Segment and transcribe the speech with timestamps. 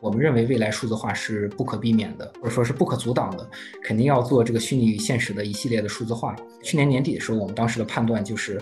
[0.00, 3.48] 我们认为未来数字化是不可避免的，或者说是不可阻挡的，
[3.82, 6.36] 肯定要做这个虚拟与现实的一系列的数字化。
[6.62, 8.60] 去年年底的时候，我们当时的判断就是。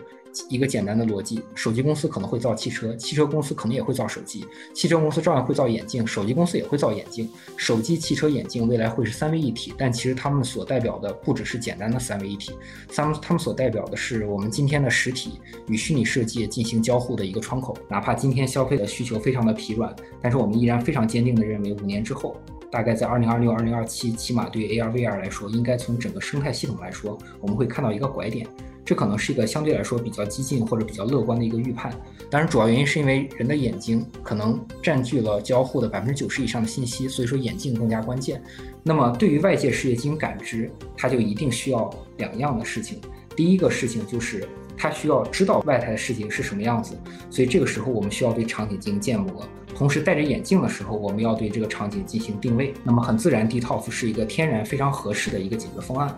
[0.48, 4.44] 一个简单的逻辑，手机公司可能会造汽车，汽车公司可能也会造手机，
[4.74, 12.52] 汽车公司照样会造眼镜，手机公司也会造眼镜，手机、汽车、眼镜未来会是三位一体，但其实他们所代表的不只是简单的三位一体，
[12.94, 17.76] 他们他们所代表的是我们今天的实体与虚拟世界进行交互的一个窗口。
[17.88, 22.36] 哪怕今天消费的需求非常的疲软，但是我们依然非常坚定的认为，五年之后，
[22.70, 28.46] 大概在二零二六、二零二七，起码对于 AR、VR 来说，应该从整个生态系统来说，我们会看到一个拐点。
[28.84, 31.92] 这可能是一个相对来说比较激进或者比较乐观的一个预判，
[32.30, 38.40] 当然主要原因是因为人的眼睛可能占据了交互的百分之九十以上的信息，所以说眼镜更加关键。
[38.84, 43.00] 那么对于外界世界进行感知，它就一定需要两样的事情。
[43.34, 46.96] 第一个事情就是它需要知道外在的世界是什么样子，
[47.30, 49.42] 所以这个时候我们需要对场景进行建模，
[49.74, 52.74] 同时戴着眼镜的时候，我们要对这个场景进行定位。
[52.84, 56.14] 那么很自然，DTOF 是一个天然非常合适的一个解决方案。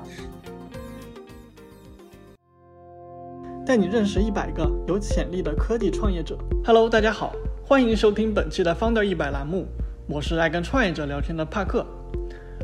[3.64, 6.38] 带你认识一百个有潜力的科技创业者。
[6.64, 7.32] Hello，大家好，
[7.64, 9.66] 欢迎收听本期的 Founder 一百栏目，
[10.08, 11.86] 我是爱跟创业者聊天的帕克。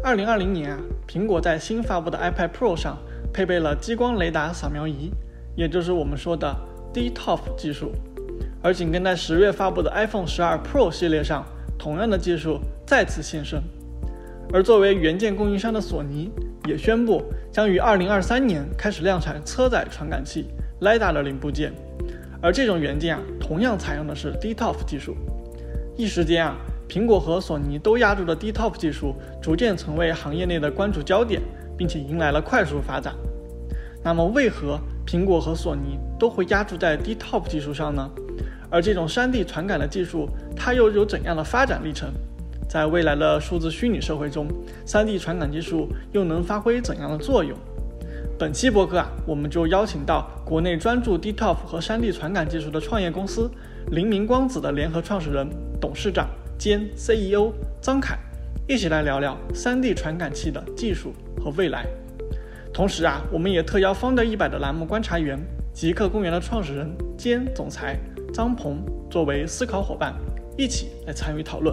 [0.03, 2.97] 二零二零年啊，苹果在新发布的 iPad Pro 上
[3.33, 5.11] 配备了激光雷达扫描仪，
[5.57, 6.55] 也就是我们说的
[6.93, 7.93] DToF 技术。
[8.63, 11.45] 而紧跟在十月发布的 iPhone 十二 Pro 系列上，
[11.79, 13.63] 同样的技术再次现身。
[14.53, 16.31] 而作为元件供应商的索尼
[16.67, 20.47] 也宣布，将于二零二三年开始量产车载传感器。
[20.81, 21.73] ，Lida 的零部件，
[22.43, 25.17] 而这种元件啊，同样采用的是 DToF 技术。
[25.97, 26.57] 一时间啊，
[26.89, 31.41] 苹果和索尼都压住了 DToF 技术，逐渐成为行业内的关注焦点，
[31.77, 33.15] 并且迎来了快速发展。
[34.05, 38.11] 那么，为何苹果和索尼都会压注在 D-TOP 技术上呢？
[38.71, 42.13] 而这种 3D 传感的技术，它又有怎样的发展历程？
[42.69, 44.47] 在未来的数字虚拟社会中
[44.87, 47.57] ，3D 传感技术又能发挥怎样的作用？
[48.39, 53.51] 本期播客啊，我们就邀请到国内专注 D-TOP 和 3D 传感技术的创业公司
[53.93, 55.49] 灵明光子的联合创始人、
[55.81, 56.29] 董事长
[56.59, 58.19] 兼 CEO 张凯，
[58.69, 61.87] 一起来聊聊 3D 传感器的技术和未来。
[62.75, 65.39] 同时啊，我们也特邀 Founder 一百的栏目观察员
[65.73, 67.97] 极客公园的创始人兼总裁
[68.33, 70.13] 张鹏作为思考伙伴，
[70.59, 71.73] 一起来参与讨论。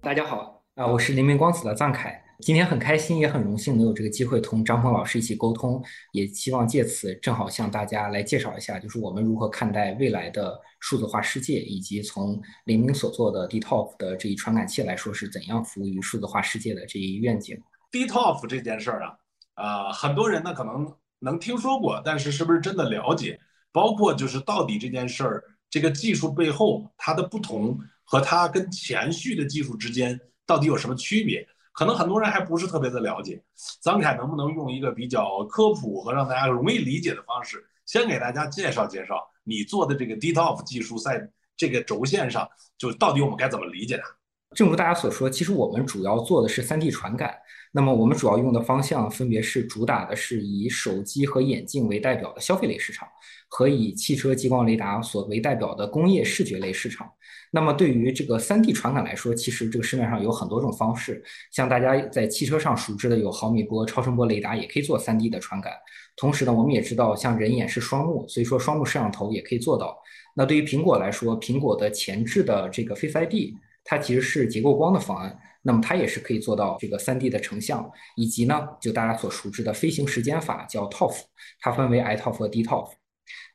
[0.00, 2.20] 大家好啊，我是黎明光子的张凯。
[2.40, 5.80] 今天很开心，也很荣幸能有这个机会同张鹏老师一起沟通，
[6.10, 17.56] 也希望借此正好向大家来介绍一下，就是我们如何看待未来的数字化世界，以及从黎明所做的 DToF 的这一传感器来说是怎样服务于数字化世界的这一愿景。
[17.90, 19.16] D e t o f 这件事儿啊，
[19.54, 23.38] 啊，很多人呢可能能听说过，但是是不是真的了解？
[23.72, 31.46] 包括就是到底这件事儿这个技术背后它的不同和它跟前序的技术之间到底有什么区别？
[31.72, 33.42] 可能很多人还不是特别的了解，
[33.82, 42.48] 张凯能不能用一个比较科普和让大家容易理解的方式，先给大家介绍介绍你做的这个 d e t o f 技术在这个轴线上，
[42.78, 44.04] 就到底我们该怎么理解它？
[44.54, 47.34] 正如大家所说，其实我们主要做的是 3D 传感。
[47.76, 53.06] 那么我们主要用的方向分别是主打的是以手机和眼镜为代表的消费类市场，
[53.48, 57.06] 和以汽车激光雷达所为代表的工业视觉类市场。
[57.50, 61.22] 那么对于这个 3D 传感来说，其实这个市面上有很多种方式，
[61.52, 65.74] 像大家在汽车上熟知的有毫米波、超声波雷达，也可以做 3D 的传感。
[66.16, 69.94] 同时呢，我们也知道像人眼是双目，所以说双目摄像头也可以做到。
[70.34, 73.54] 那对于苹果来说，苹果的前置的这个 Face ID，
[73.84, 75.38] 它其实是结构光的方案。
[75.66, 81.22] 那么它也是可以做到这个 3D 的成像，以及呢，就大家所熟知的飞行时间法叫 ToF，
[81.58, 82.92] 它分为 iToF 和 DToF。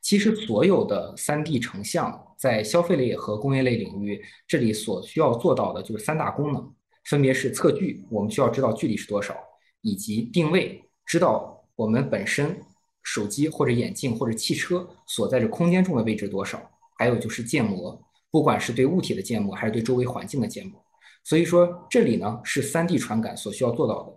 [0.02, 6.74] 其实所有的 3D 成像在消费类和工业类领域，这里所需要做到的就是三大功能，
[7.06, 9.34] 分别是测距，我们需要知道距离是多少，
[9.80, 12.60] 以及定位，知道我们本身
[13.02, 16.60] 手机或者眼镜或者汽车所在这空间中的位置多少，
[16.98, 17.98] 还有就是建模，
[18.30, 20.78] 不管是对物体的建模还是对周围环境的建模。
[21.24, 24.12] 所以说，这里呢是 3D 传感所需要做到的。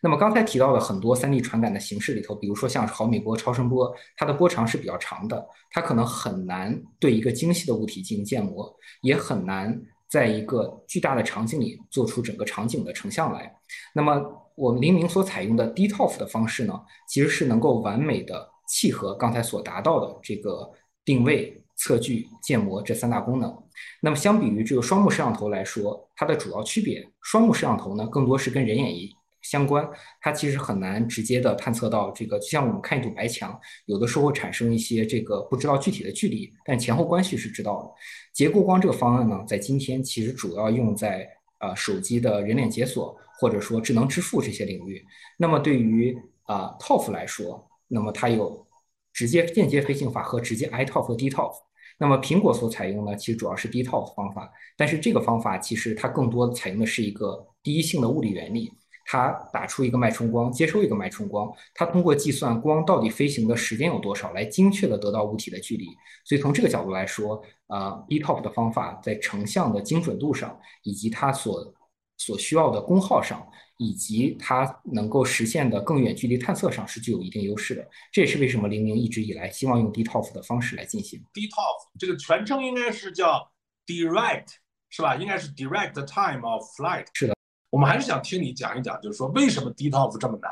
[0.00, 8.72] 那么刚才提到的很多 3D 传感的形式里头，比如说像毫米波、超声波，它的波长是比较长的，它可能很难对一个精细的物体进行建模，
[9.02, 13.52] 也很难在一个巨大的场景里做出整个场景的成像来。
[13.92, 14.22] 那么
[14.54, 16.74] 我们黎明所采用的 DToF 的方式呢，
[17.08, 20.70] 其实是能够完美的契合刚才所达到的这个
[21.04, 21.60] 定位。
[21.78, 23.56] 测距、建模这三大功能，
[24.02, 29.88] 那么相比于这个双目摄像头来说，它的主要区别，双目摄像头呢更多是跟人眼一相关，
[30.20, 37.90] 它其实很难直接的探测到这个，就像我们看一堵白墙，有的时候会产生一些这个不知道具体的距离，但前后关系是知道的。
[38.34, 41.28] 结构光这个方案呢，在今天其实主要用在
[41.60, 45.06] 呃手机的人脸解锁或者说智能支付这些领域。
[45.36, 48.66] 那么对于啊 TOF 来说，那么它有
[49.12, 51.67] 直接间接飞行法和直接 iTOF 和 DTOF。
[51.98, 58.72] 那么苹果所采用呢，其实主要是 DTOF 方法，但是这个方法其实它更多采用的是一个第一性的物理原理。
[59.10, 65.86] 它打出一个脉冲光，接收一个脉冲光，它通过计算光到底飞行的时间有多少，来精确的得到物体的距离。
[66.26, 71.74] 所以从这个角度来说，呃，DTOF 的方法在成像的精准度上，以及它所
[72.18, 73.48] 所需要的功耗上，
[73.78, 77.88] 以及它能够实现的更远距离探测上，是具有一定优势的。
[78.12, 81.18] 这也是为什么零零一直以来希望用 DTOF 的方式来进行。
[81.32, 83.50] DTOF 这个全称应该是叫
[83.86, 84.48] Direct，
[84.90, 85.16] 是吧？
[85.16, 87.06] 应该是 Direct Time of Flight。
[87.14, 87.34] 是的。
[87.70, 90.50] 我们还是想听你讲一讲，就是说为什么 DTOF 这么难，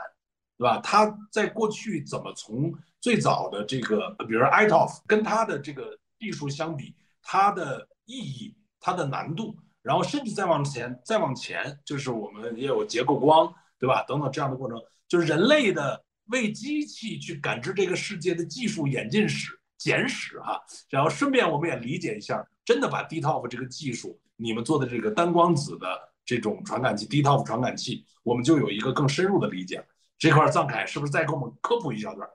[0.59, 0.79] 对吧？
[0.83, 14.05] 它在过去怎么从最早的这个，比如说 iTOF，跟它的这个技术相比，它的意义、它的难度，然后甚至再往前、再往前，就是我们也有结构光，对吧？
[14.09, 20.61] 等等这样的过程，就是人类的为机器去感知这个世界的技术演进史、简史哈。
[20.91, 25.87] 然后顺便我们也理解一下，真的把 DTOF 这个技术，你们做的这个单光子的。
[26.29, 29.81] 这种传感器，DTOF 传感器，我们就有一个更深入的理解。
[30.19, 32.29] 这块藏凯是不是再给我们科普一小段？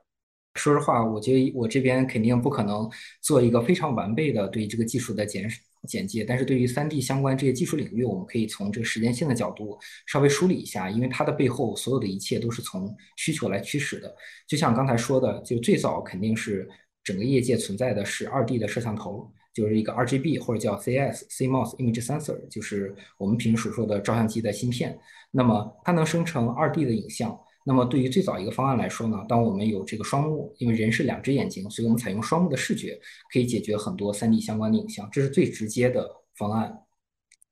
[0.54, 2.90] 说实话，我觉得我这边肯定不可能
[3.20, 6.24] 做一个非常完备的对这个技术的简史简介。
[6.24, 14.14] 但是对于 3D 相关这些技术领域，我们可以从这个时间线的角度稍微梳理一下，因为它的背后所有的一切都是从需求来驱使的。
[14.46, 16.68] 就像刚才说的，就最早肯定是
[17.02, 19.32] 整个业界存在的是 2D 的摄像头。
[19.54, 24.98] 就是一个 RGB 或者叫 CS CMOS Image Sensor，就是我们平时所说的照相机的芯片。
[25.30, 27.38] 那么它能生成 2D 的影像。
[27.64, 32.98] 那么对于最早一个方案来说呢，当我们有这个双目，因为人是两只眼睛，所以我们采用双目的视觉，
[33.32, 36.76] 可以解决很多 3D 相关的影像，这是最直接的方案。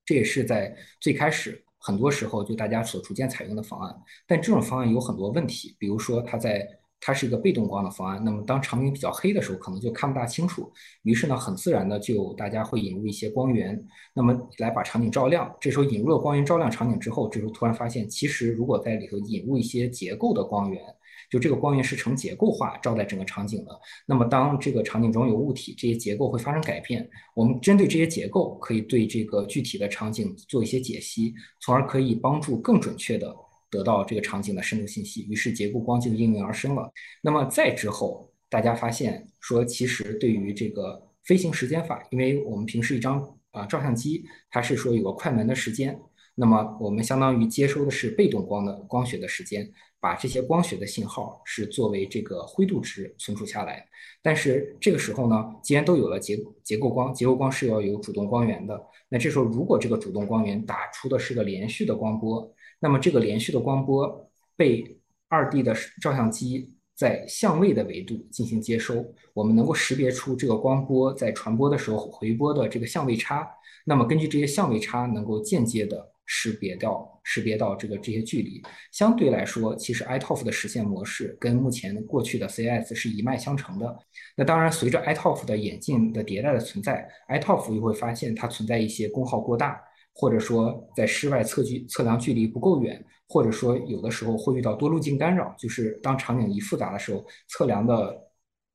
[0.04, 3.96] 这也是在最开始很多时候就大家所逐渐采用的方案。
[4.26, 6.66] 但这种方案有很多问题，比如说它在
[7.00, 10.70] 它是一个被动光的方案，那么当场景比较黑的时候，可能就看不大清楚。
[11.02, 13.82] 于是呢，很自然的就大家会引入一些光源，
[14.14, 15.50] 那么来把场景照亮。
[15.60, 20.82] 这时候引入了光源照亮场景之后，这时候突然发现，其实如果在里头引入一些结构的光源，
[21.30, 23.80] 就这个光源是呈结构化照在整个场景的。
[24.04, 27.08] 那么当这个场景中有物体，这些结构会发生改变。
[27.34, 33.34] 我们针对这些结构，可以对这个具体的场景做一些解析，从而可以帮助更准确的。
[33.70, 36.90] 得到这个场景的深度信息，于是结构光就应运而生了。
[37.22, 45.96] 那么再之后，大家发现说，其实对于这个飞行时间法，因为我们平时一张啊照相机，它是说有个快门的时间，
[46.34, 49.70] 那么我们相当于接收的是被动光的光学的时间，
[50.00, 53.86] 把这些光学的信号是作为这个灰度值存储下来。
[54.20, 62.52] 但是这个时候呢，既然都有了结结构光，结构光是要有主动光源的，那这时候如果这个主动光源打出的是个连续的光波。
[62.80, 64.98] 那么这个连续的光波被
[65.28, 73.48] 二 D 的照相机在相位的维度进行接收，我们能够识别出这个光波在传播的时候回波的这个相位差。
[73.84, 78.62] 那么根据这些相位差，能够间接的识别到识别到这个这些距离。
[78.92, 83.98] 相对来说，其实 iTOF 的实现模式跟目前过去的 CIS 是一脉相承的。
[84.36, 89.80] 那当然，随着 iTOF 的演进的迭代的存在，iTOF 又会发现它存在一些功耗过大。
[90.12, 98.16] 或者说在室外测距测量距离不够远，或者说有的时候会遇到多路径干扰，就是当场景一复杂的时候，测量的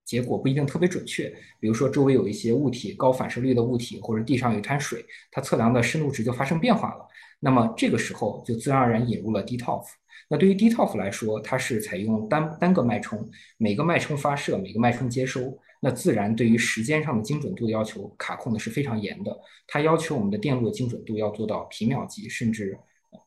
[0.05, 1.27] 结果不一定特别准确。
[1.59, 7.07] 比如说周围有一些物体，高反射率的物体，或者地上有一滩水，它测量的深度值就发生变化了。
[7.39, 9.83] 那么这个时候就自然而然引入了 DTOF。
[10.27, 15.55] 那对于 DTOF 来说，它是采用单单个脉冲，每个脉冲发射，每个脉冲接收。
[15.85, 22.75] 那自然对于时间上的精准度的要求卡控的是非常严的，它要求我们的电路的精准度要做到皮秒级，甚至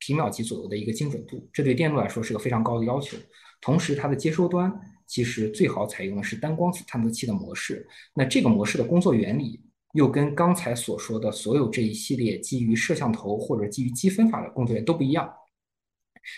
[0.01, 3.17] 皮秒级左右的一个精准度，这对电路来说是个非常高的要求。
[3.61, 4.73] 同时，它的接收端
[5.07, 7.87] 其实最好采用的是单光子探测器的模式。
[8.13, 9.61] 那这个模式的工作原理
[9.93, 15.33] 又跟刚才所说的所有这一系列基于摄像头或者基于积分法的工作原理都不一样。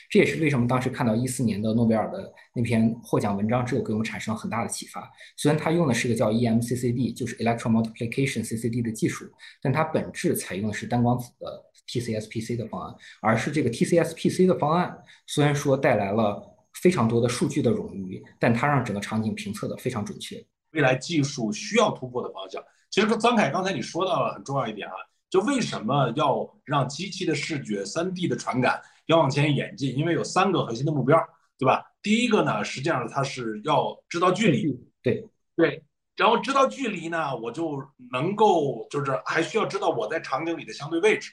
[0.08, 5.10] 这也是为什么当时看到一四年的诺贝尔的那篇获奖文章之后，给我们产生了很大的启发。
[5.36, 9.24] 虽然它用的是个叫 EMCCD，就是 Electron Multiplication CCD 的技术，
[9.62, 12.94] 但它本质采用的是单光子的 TCS-PC 的方案。
[13.20, 16.42] 而是这个 TCS-PC 的方案，虽然说带来了
[16.74, 20.44] 非常多的数据的冗余，但它让整个场景评测的非常准确。
[20.72, 24.94] 未来技术需要突破的方向，其实跟张凯刚才你说到了很重要一点啊，
[25.28, 28.80] 就为什么要让机器的视觉、3D 的传感？
[29.10, 31.18] 要往前演进，因为有三个核心的目标，
[31.58, 31.84] 对吧？
[32.00, 35.84] 第一个呢，实际上它是要知道距离，对对，
[36.16, 41.32] 然后知道距离呢，我就能够就是还需要知道我在场景里的相对位置，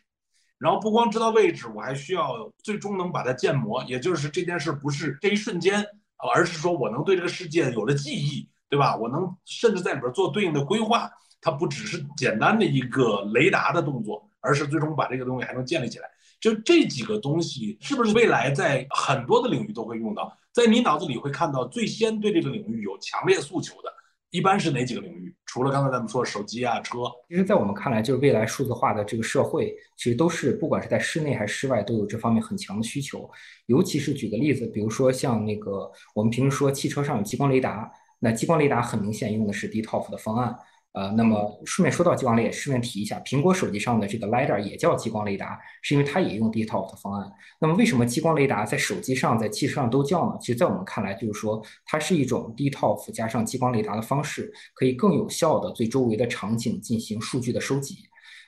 [0.58, 5.86] 然后不光知道位置，我还需要最终能把它建模，也就是这件事不是这一瞬间，
[6.34, 8.98] 而是说我能对这个世界有了记忆，对吧？
[8.98, 11.08] 我能甚至在里边做对应的规划，
[11.40, 16.10] 它不只是简单的一个雷达的动作，而是最终把这个东西还能建立起来。
[16.40, 20.32] 就这几个东西，是不是未来在很多的领域都会用到？
[20.54, 23.94] 在你脑子里会看到最先对这个领域有强烈诉求的，
[24.32, 25.36] 一般是哪几个领域？
[25.46, 33.30] 除了刚才咱们说手机啊、车，其实，在我们看来，就是未来数字化的这个社会，其实都是不管是在室内还是室外，都有这方面很强的需求。
[33.68, 37.90] 尤其是举个例子，比如说像那个我们平时说汽车上有激光雷达，
[38.20, 40.56] 那激光雷达很明显用的是 DToF 的方案。
[40.98, 47.32] 呃，那么顺便说到激光雷，也顺便提一下，苹果手机上的这个 LiDAR 也叫激光雷达，是因为它也用 DToF 的方案。
[47.60, 50.38] 那么为什么激光雷达在手机上、在汽车上都叫呢？
[50.42, 57.98] 其实，在我们看来，就是说它是一种 DToF 加上激光雷达的方式，可以更有效的对周围的场景进行数据的收集。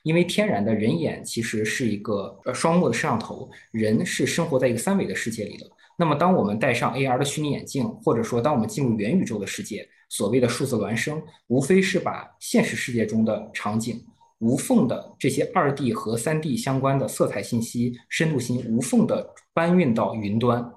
[0.01, 5.69] 因为天然的人眼其实是一个呃双目的摄像头，人是生活在一个三维的世界里的。
[5.97, 14.03] 那么，当我们戴上 AR 的虚拟眼镜，或者说当我们进入元宇宙的世界，所谓的数字孪生，无非是把现实世界中的场景
[14.39, 20.73] 无缝的这些二 D 和三 D 相关的色彩信息、深度信息无缝的搬运到云端。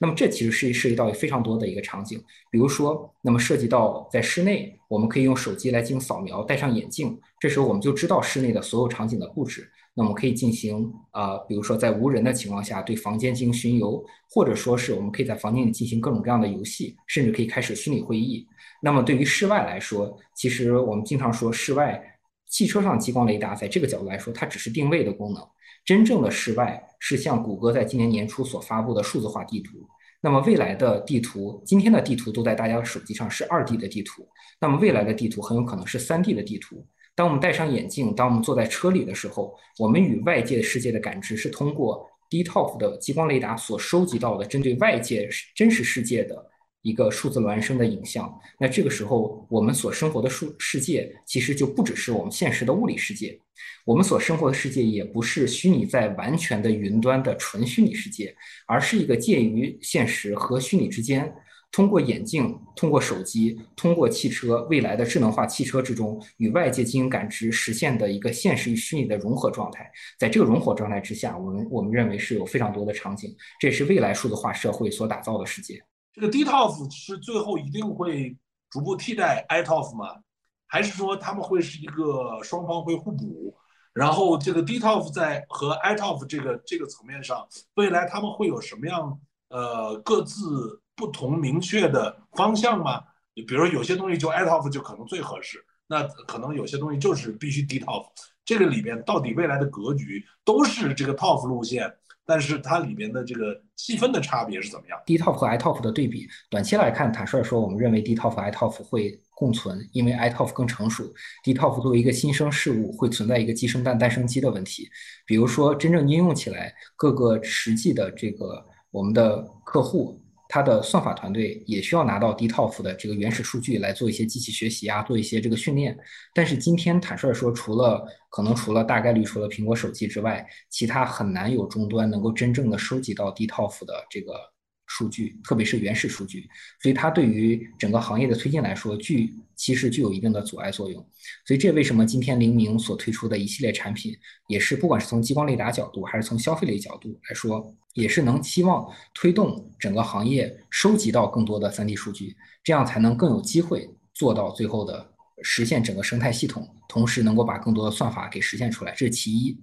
[0.00, 2.20] 那么，这其实是涉及到非常多的一个场景，
[2.50, 9.70] 比如说，那么涉及到在室内，我们可以用手机来进行扫描，戴上眼镜，这时候我们就知道室内的所有场景的布置。
[9.94, 18.46] 那我们可以进行啊，比如说在无人的情况下对房间进行巡游，或者说是我们可以在房间里进行各种各样的游戏，甚至可以开始虚拟会议。
[18.80, 22.02] 那么对于室外来说，其实我们经常说室外
[22.48, 25.42] 汽车上激光雷达，在这个角度来说，它只是定位的功能。
[25.84, 29.86] 真正的室外是像谷歌在今年年初所发布的数字化地图。
[30.20, 34.26] 那么未来的地图，今天的地图都在大家的手机上是二 D 的地图，
[34.60, 36.86] 那么未来的地图很有可能是三 D 的地图。
[37.14, 46.50] 当我们戴上眼镜，当我们坐在车里的时候，我们与外界世界的感知是通过 DToF 的激光雷达所收集到的针对外界真实世界的
[46.80, 48.32] 一个数字孪生的影像。
[48.58, 53.38] 那这个时候，我们所生活的数世界其实就不只是我们现实的物理世界，
[53.84, 58.34] 我们所生活的世界也不是虚拟在完全的云端的纯虚拟世界，
[58.66, 61.30] 而是一个介于现实和虚拟之间。
[61.72, 75.82] 通过眼镜、通过手机、通过汽车未来的智能化汽车之中与外界进行感知实现的一个现实与虚拟的融合状态，在这个融合状态之下，我们我们认为是有非常多的场景，这也是未来数字化社会所打造的世界。
[76.12, 78.36] 这个 DToF 是最后一定会
[78.68, 80.20] 逐步替代 iToF 吗？
[80.66, 83.56] 还是说他们会是一个双方会互补？
[83.94, 90.81] 然后这个 DToF 在和 iToF 这个这个层面上，未来他们会有什么样呃各自？
[90.94, 93.02] 不同明确的方向吗？
[93.34, 98.04] 你比如说有些东西就 iToF 就可能最合适，那可能有些东西就是必须 DToF。
[98.44, 101.90] 这个里边到底未来的格局都是这个 ToF 路线，
[102.26, 111.04] 但是它里边的这个细分的差别是怎么样？DToF 和 iToF 的对比，短期来看，坦率说，我们认为 DToF 和 iToF 会共存，因为 iToF 更成熟。
[111.44, 114.90] DToF 作为一个新生事物，会存在一个鸡生蛋，蛋生鸡的问题。
[115.24, 120.21] 比如说真正应用起来，各个实际的这个我们的客户。
[120.54, 125.96] 它的算法团队也需要拿到 DToF 的这个原始数据来做一些机器学习啊，做一些这个训练。
[126.34, 134.51] 但是今天坦率说，除了可能除了大概率除了苹果手机之外，其他很难有终端能够真正的收集到 DToF 的这个。
[134.94, 136.46] 数据，特别是原始数据，
[136.82, 141.02] 所以它对于整个行业的推进来说，具其实具有一定的阻碍作用。
[141.46, 144.14] 所以这为什么今天灵明所推出的一系列产品，
[144.48, 155.10] 也是不管是从激光雷达角度，还是从消费类角度来说，也是能期望推动整个行业收集到更多的 3D 数据，这样才能更有机会做到最后的
[155.42, 159.58] 实现整个生态系统，同时能够把更多的算法给实现出来，这是其一。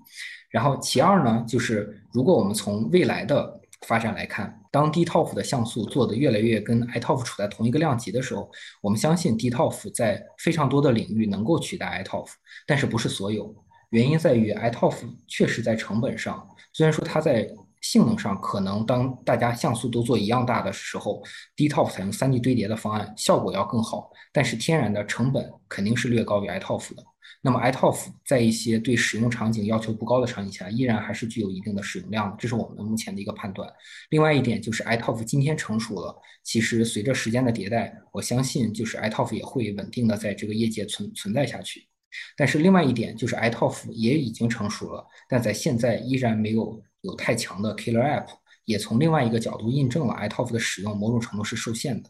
[0.50, 8.50] 然后其二呢，就是如果我们从未来的发展来看，当 DToF 的像素做的越来越跟 iToF 处在同一个量级的时候，
[8.82, 12.28] 我们相信 DToF 在非常多的领域能够取代 iToF，
[12.68, 13.56] 但是不是所有。
[13.90, 14.96] 原因在于 iToF
[15.28, 17.50] 确实在成本上，虽然说它在
[17.82, 21.24] 性能上可能当大家像素都做一样大的时候
[21.56, 27.04] ，DToF 采用 3D 堆叠的方案效果要更好，但是天然的成本肯定是略高于 iToF 的。
[27.42, 33.72] 那么，iToF 在一些对使用场景要求不高的场景下，依然还是具有一定的使用量，这是我们目前的一个判断。
[34.10, 41.88] 另外一点就是，iToF 今天成熟了，其实随着时间的迭代，我相信就是 iToF 也会稳定的在这个业界存存在下去。
[42.36, 48.28] 但是另外一点就是，iToF 也已经成熟了，但在现在依然没有有太强的 killer app，
[48.66, 52.10] 也从另外一个角度印证了 iToF 的使用某种程度是受限的。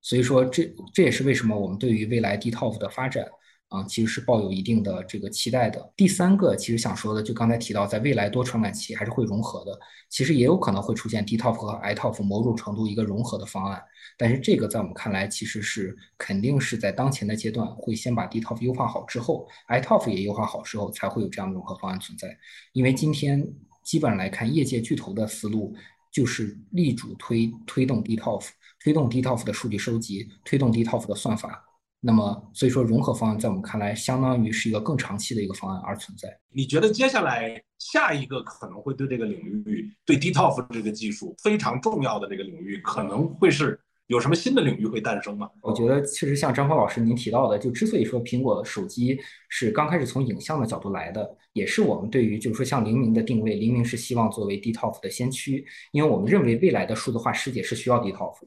[0.00, 3.28] 所以说，这这也是为什么我们对于未来 DTOF 的发展。
[3.70, 5.92] 啊，其实是抱有一定的这个期待的。
[5.96, 13.80] 第三个，其实想说的，就刚才提到，在未来多传感器还是会融合的，其实也有可能会出现 DTOF 和 iToF 某种程度一个融合的方案。
[14.18, 22.36] 但是这个在我们看来，其实是肯定是在当前的阶段，会先把 DTOF 优化好之后，iToF 也优化好之后，才会有这样的融合方案存在。
[22.72, 23.48] 因为今天
[23.84, 25.72] 基本上来看，业界巨头的思路
[26.10, 28.48] 就是力主推推动 DTOF，
[28.82, 31.69] 推动 DTOF 的数据收集，推动 DTOF 的算法。
[32.02, 36.34] 那么，所以说融合方案在我们看来，相当于是一个更长期的一个方案而存在。
[36.50, 45.50] 你觉得接下来下一个可能会对这个领域，对 DTOF 这个技术非常重要的这个领域，可能会是有什么新的领域会诞生吗？
[45.60, 58.38] 我觉得确实像张峰老师您提到的，就之所以说苹果手机是刚开始从影像的角度来的，也是我们对于就是说像黎明的定位，黎明是希望作为 DTOF 的先驱，因为我们认为未来的数字化世界是需要 DTOF，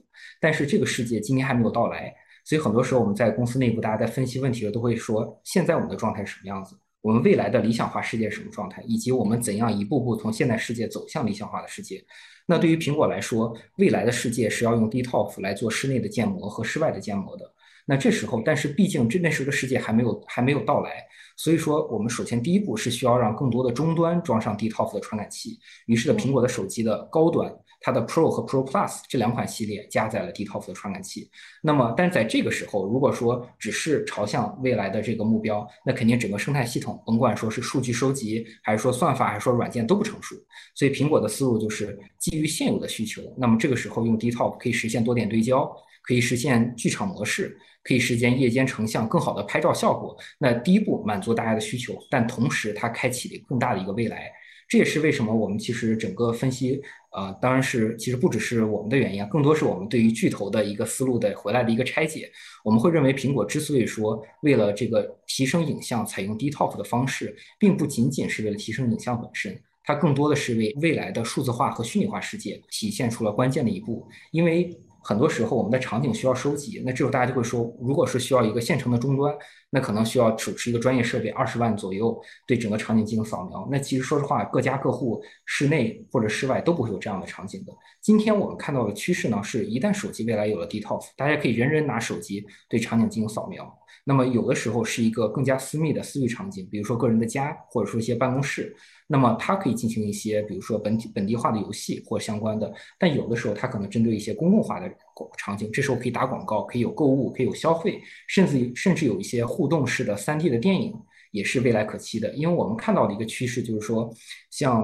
[0.42, 2.12] 但是这个世界今年还没有到来。
[2.44, 6.76] 所以很多时候我们在公司内部，大家在分析问题的都会说，现在我们的状态是什么样子？
[7.02, 8.82] 我们未来的理想化世界是什么状态？
[8.88, 12.04] 以及我们怎样一步步从现代世界走向理想化的世界？
[12.46, 17.54] 那对于苹果来说，未来的世界是要用 DTOF 来做室内的建模和室外的建模的。
[17.86, 25.60] 那这时候，但是毕竟这那时候的世界还没有还没有到来，所以说我们首先第一步是需要让更多的终端装上 DTOF 的传感器。
[25.88, 27.54] 于是的，苹果的手机的高端。
[27.84, 31.30] 它的 Pro 和 Pro Plus 这两款系列加载了 DTOF 的传感器。
[31.62, 40.34] 那么，但是在这个时候，如果说只是朝向未来的这个目标，那肯定整个生态系统，甭管说是数据收集，还是说算法，还是说软件都不成熟。
[40.74, 45.70] 所以，苹果的思路就是基于现有的需求，那么这个时候用 DTOF 可以实现多点对焦，
[46.04, 50.18] 可以实现剧场模式，可以实现夜间成像更好的拍照效果。
[50.40, 54.32] 那第一步满足大家的需求，但同时它开启了更大的一个未来。
[54.70, 56.82] 这也是为什么我们其实整个分析。
[57.14, 62.30] 啊，当然是，其实不只是我们的原因啊，更多是我们对于巨头的一个思路的回来的一个拆解。
[62.64, 74.76] 我们会认为，苹果之所以说为了这个提升影像采用 DTOF 的方式，并不仅仅是为了提升影像本身，它更多的是为未来的数字化和虚拟化世界体现出了关键的一步，因为。
[75.04, 79.36] 很多时候，我们的场景需要收集，那这时候大家就会说，如果是需要一个现成的终端，
[79.70, 83.68] 那可能需要手持一个专业设备，二十万左右，对整个场景进行扫描。
[83.70, 87.74] 那其实说实话，各家各户室内或者室外都不会有这样的场景的。
[88.02, 93.78] 今天我们看到的趋势呢，是一旦手机未来有了 DTOF，大家可以人人拿手机对场景进行扫描。
[94.04, 98.76] 那么有的时候是一个更加私密的私域场景，比如说个人的家，或者说一些办公室，
[99.08, 102.74] 那么它可以进行一些，比如说本体本地化的游戏或相关的。
[102.98, 104.92] 但有的时候它可能针对一些公共化的
[105.38, 110.94] 场景，这时候可以打广告，可以有购物，可以有消费，甚至甚至有一些互动式的 3D 的电影，
[111.32, 112.34] 也是未来可期的。
[112.34, 114.14] 因为我们看到的一个趋势就是说，
[114.50, 114.84] 像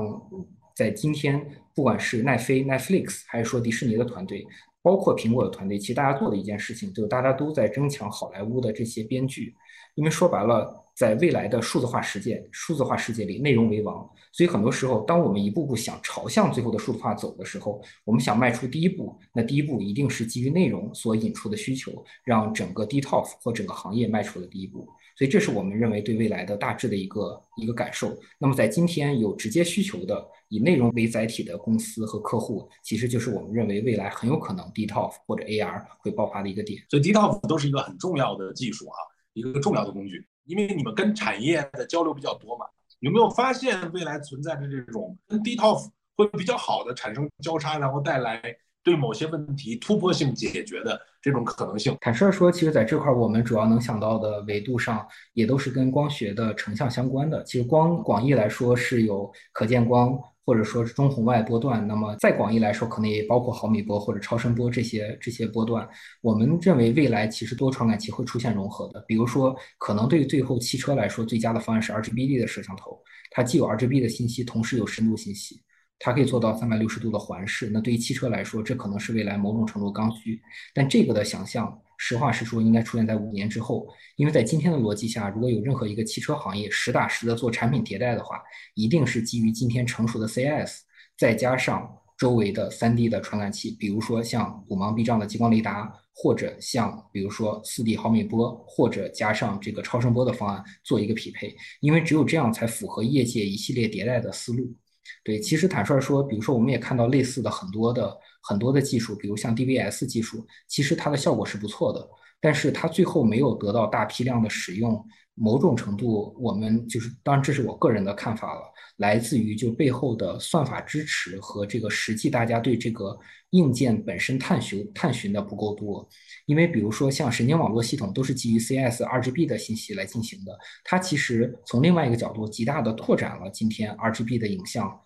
[0.76, 1.46] 在今天，
[1.76, 4.46] 不管是奈飞 Netflix 还是说迪士尼的团队。
[4.90, 9.56] 包括苹果的团队，其实大家做的一件事情，就是大家都在争抢好莱坞的这些编剧，
[9.94, 24.90] 因为说白了，在未来的数字化世界，数字化世界里，内容为王，所以很多时候，当我们一步步想朝向最后的数字化走的时候，我们想迈出第一步，那第一步一定是基于内容所引出的需求，让整个 DTOF 或整个行业迈出的第一步。
[25.20, 28.18] 所以这是我们认为对未来的大致的一个一个感受。
[28.38, 36.82] 那么在今天有直接需求的以内容为载体的公司和客户，其实就是我们认为未来很有可能 DTOF 或者 AR 会爆发的一个点。
[36.90, 38.96] 所以 DTOF 都是一个很重要的技术啊，
[39.34, 40.26] 一个重要的工具。
[40.46, 42.66] 因为你们跟产业的交流比较多嘛，
[43.02, 48.42] 有没有发现未来存在的这种跟 DTOF 会比较好的产生交叉，然后带来？
[48.90, 57.44] 对某些问题突破性解决的这种可能性，坦率说，其实在这块我们主要能想到的维度上，也都是跟光学的成像相关的。
[57.44, 61.88] 其实光广义来说是有可见光，或者说是中红外波段。
[61.88, 65.88] 那么再广义来说，可能也包括毫米波或者超声波这些这些波段。
[66.22, 69.00] 我们认为未来其实多传感器会出现融合的。
[69.08, 73.00] 比如说，可能对最后汽车来说，最佳的方案是 RGBD 的摄像头，
[73.30, 75.62] 它既有 RGB 的信息，同时有深度信息。
[76.00, 80.42] 它可以做到三百六十度的环视，那对于汽车来说，这可能是未来某种程度刚需。
[80.74, 83.86] 但这个的想象，实话实说，应该出现在五年之后。
[84.16, 88.42] 因为在今天的逻辑下，如果有任何一个汽车行业实打实的做产品迭代的话，
[88.76, 90.84] 一定是基于今天成熟的 CS，
[91.18, 101.54] 再加上周围的 3D 的传感器，比如说像五芒避障的激光雷达，或者像比如说 4D 毫米波，或者加上这个超声波的方案做一个匹配。
[101.82, 104.74] 因为只有这样才符合业界一系列迭代的思路。
[105.24, 112.08] 对，其实坦率说，比如说我们也看到类似的很多的很多的技术，比如像 DVS 技术，其实它的效果是不错的。
[112.42, 115.06] 但是它最后没有得到大批量的使用。
[115.42, 118.62] 某种程度，我们就是当然这是我个人的看法了，
[118.98, 123.18] 来自于就背后的算法支持和这个实际大家对这个
[123.52, 126.06] 硬件本身探寻探寻的不够多。
[126.46, 130.52] 因为比如说像神经网络系统都是基于 CS、RGB 的信息来进行的，
[130.84, 135.00] 它其实从另外一个角度极大的拓展了今天 RGB 的影像，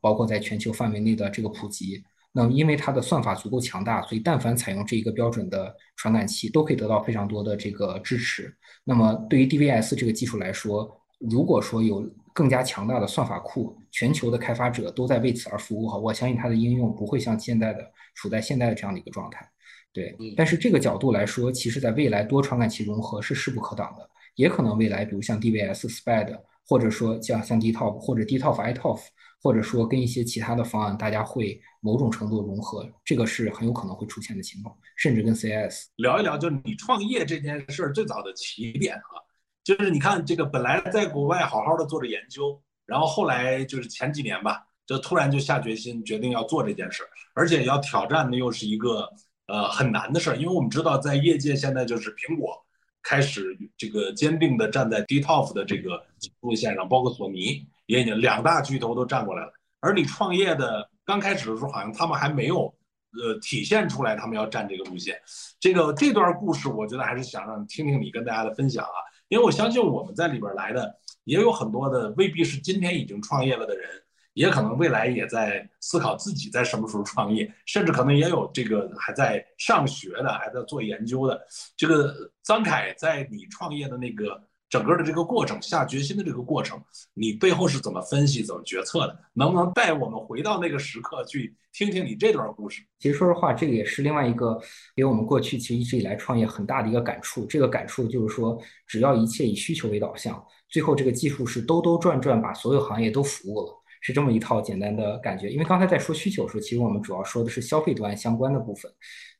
[0.00, 2.02] 包括在全球范围内的这个普及。
[2.32, 8.54] 那么，因为它的算法足够强大，所以但凡采用这一个标准的传感器，都可以得到非常多的这个支持。
[8.84, 17.80] 那么，对于 DVS 这个技术来说，如果说有更加强大的算法库，全球的开发者都在为此而服务好，我相信它的应用不会像现在的
[18.14, 19.48] 处在现在的这样的一个状态。
[19.94, 29.00] 对，但是这个角度来说，其实在未来多传感器融合是势不可挡的，也可能未来比如像 DVS、SPAD，或者说像像 DTOF 或者 DTOF、iTOF。
[29.42, 39.22] 或者说跟一些其他的方案，大家会某种程度融合，这个是很有可能会出现的情况，甚至跟 CS 聊一聊，就是你创业这件事儿最早的起点啊，
[39.62, 49.08] 就是你看这个本来在国外好好的做着研究，然后后来就是前几年吧，就突然就下决心决定要做这件事儿，而且要挑战的又是一个
[49.46, 52.56] 呃很难的事儿，因为我们知道在业界现在就是苹果
[53.02, 56.04] 开始这个坚定的站在 DTOF 的这个
[56.40, 57.64] 路线上，包括索尼。
[57.86, 62.64] 也已经两大巨头都站过来了，而你创业的刚开始的时候，好像他们还没有，
[63.12, 65.20] 呃，体现出来他们要站这个路线。
[65.60, 70.92] 这个这段故事，我觉得还是想让听听你跟大家的分享啊，因为我相信我们在里边来的
[71.24, 73.88] 也有很多的，未必是今天已经创业了的人，
[74.34, 81.40] 也可能未来也在思考自己在什么时候创业，甚至可能也有这个还在上学的，还在做研究的。
[81.76, 84.42] 这个张凯在你创业的那个。
[84.68, 86.80] 整个的这个过程，下决心的这个过程，
[87.14, 89.18] 你背后是怎么分析、怎么决策的？
[89.32, 92.82] 能不能带我们回到那个时刻去听听你这段故事？
[92.98, 94.60] 其实说实话，这个也是另外一个
[94.96, 97.46] 给我们过去其实一直以来创业很大的一个感触。
[97.46, 103.75] 这个感触就是说，只要一切以需求为导向，最后这个技术是兜兜转转把所有行业都服务了，
[104.06, 105.50] 是这么一套简单的感觉。
[105.50, 108.90] 因为刚才在说需求的时候，其实我们主要说的是消费端相关的部分。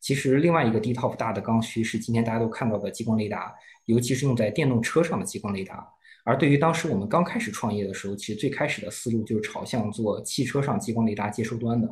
[0.01, 3.55] 其实另外一个 D top 大的刚需是今天大家都看到的激光雷达。
[3.85, 5.87] 尤其是用在电动车上的激光雷达，
[6.25, 11.89] 而对于当时我们刚开始创业的时候，其实最开始的思路就是朝向做汽车上激光雷达接收端的。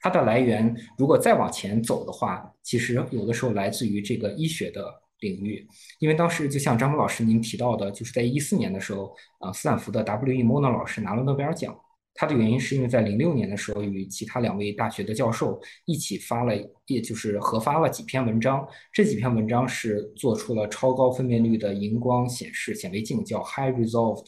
[0.00, 4.84] 它的来源如果再往前走的话，其实有的时候来自于这个医学的
[5.20, 5.64] 领域，
[6.00, 10.32] 因为当时就像张峰老师您提到的，就是在一四年的时候，啊，斯坦福的 W.
[10.32, 10.42] E.
[10.42, 11.72] Mona 老师拿了诺贝尔奖。
[12.20, 16.52] 它的原因是因为在零六年的时候，与其他两位大学的教授一起发了，
[16.86, 18.66] 也就是合发了几篇文章。
[18.92, 24.26] 这几篇文章是做出了超高分辨率的荧光显示显微镜，叫 High Resolved，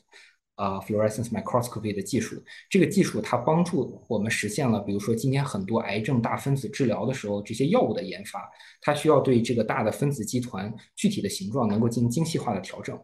[0.54, 2.40] 啊，Fluorescence Microscopy 的技术。
[2.70, 8.48] 这个技术它帮助我们实现了，比如说今天很多癌症大分子治疗的时候，这些药物的研发，
[8.80, 12.96] 它需要对这个大的分子集团具体的形状能够进行精细化的调整。